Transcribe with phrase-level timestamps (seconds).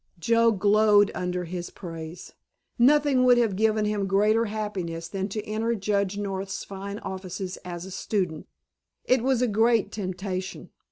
[0.17, 2.33] Joe glowed under his praise.
[2.79, 7.85] Nothing would have given him greater happiness than to enter Judge North's fine offices as
[7.85, 8.47] a student.
[9.05, 10.71] It was a great temptation.